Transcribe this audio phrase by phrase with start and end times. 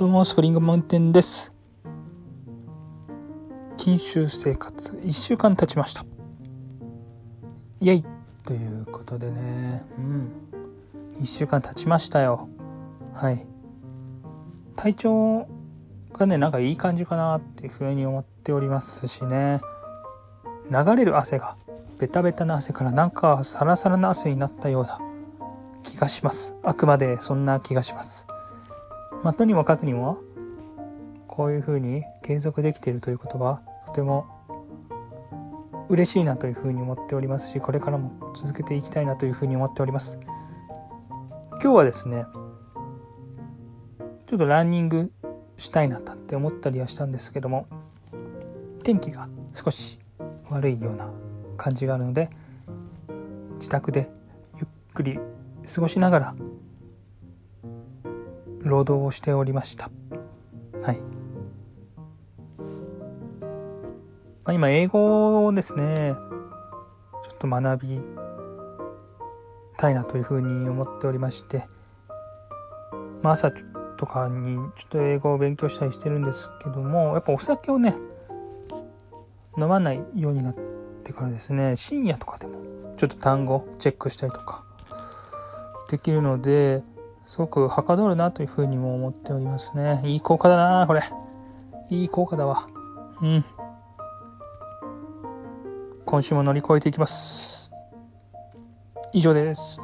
[0.00, 1.52] どうも、スプリングマウンテンです。
[3.76, 6.06] 禁酒生活1週間経ちました。
[7.82, 8.04] イェイ
[8.46, 10.32] ということでね、うん。
[11.20, 12.48] 1週間経ちましたよ。
[13.12, 13.46] はい。
[14.74, 15.46] 体調
[16.14, 19.60] がね、なんかいい感じかなっていうふうに思っておりますしね。
[20.70, 21.58] 流れる汗が、
[21.98, 24.98] ベタベタな汗からなんかサラサラな汗になったような
[25.82, 26.54] 気がします。
[26.62, 28.26] あくまでそんな気がします。
[29.22, 30.18] まあ、とにもかくにも、
[31.26, 34.26] こういうふうに継続できているということは、とても
[35.88, 40.18] 嬉しいなというふうに思っておりますし、これからも続けていきたいなというふうに思っております。
[41.62, 42.24] 今日はですね、
[44.26, 45.12] ちょっとランニング
[45.56, 47.66] したいなって思ったりはしたんですけども、
[48.82, 49.98] 天気が少し
[50.48, 51.10] 悪いような
[51.56, 52.30] 感じがあるので、
[53.56, 54.08] 自宅で
[54.56, 55.18] ゆっくり
[55.72, 56.34] 過ごしながら
[58.60, 59.90] 労働をしておりました。
[60.82, 61.00] はい。
[64.44, 68.04] まあ、今、英語をですね、ちょっと学び
[69.76, 71.66] たいなというふうに思っておりまして、
[73.22, 73.50] まあ、朝
[73.96, 77.94] とかにちょっと英語を勉強したりしてるんですけども、やっぱお酒をね、
[79.58, 80.54] 飲まないようになっ
[81.04, 82.60] てからですね、深夜とかでも
[82.96, 84.64] ちょっと単語チェックしたりとか
[85.90, 86.82] できるので、
[87.30, 90.02] すごくはかどるなというふうにも思っておりますね。
[90.04, 91.02] いい効果だなこれ。
[91.88, 92.66] いい効果だわ。
[93.22, 93.44] うん。
[96.04, 97.70] 今週も乗り越えていきます。
[99.12, 99.80] 以上です。